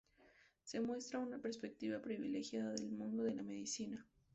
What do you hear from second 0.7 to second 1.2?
muestra